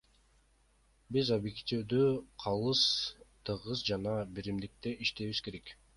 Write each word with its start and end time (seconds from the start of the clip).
Биз 1.17 1.27
объективдүү, 1.35 2.07
калыс, 2.45 2.81
тыгыз 3.51 3.87
жана 3.91 4.17
биримдикте 4.39 4.99
иштешибиз 5.07 5.45
керек. 5.51 5.77